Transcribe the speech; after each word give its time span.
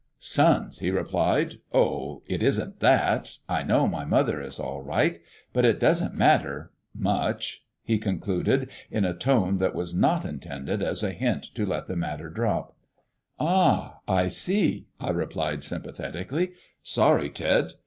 "Sons!" 0.17 0.79
he 0.79 0.89
replied. 0.89 1.57
"Oh, 1.71 2.23
it 2.25 2.41
isn't 2.41 2.79
that 2.79 3.37
I 3.47 3.61
know 3.61 3.85
my 3.85 4.03
mother 4.03 4.41
is 4.41 4.59
all 4.59 4.81
right. 4.81 5.21
But 5.53 5.63
it 5.63 5.79
doesn't 5.79 6.15
matter 6.15 6.71
much," 6.95 7.67
he 7.83 7.99
concluded, 7.99 8.69
in 8.89 9.05
a 9.05 9.13
tone 9.13 9.59
that 9.59 9.75
was 9.75 9.93
not 9.93 10.25
intended 10.25 10.81
as 10.81 11.03
a 11.03 11.11
hint 11.11 11.43
to 11.53 11.67
let 11.67 11.85
the 11.85 11.95
matter 11.95 12.31
drop. 12.31 12.75
"Ah, 13.39 13.99
I 14.07 14.27
see," 14.27 14.87
I 14.99 15.11
replied 15.11 15.63
sympathetically. 15.63 16.53
"Sorry, 16.81 17.29
Ted. 17.29 17.73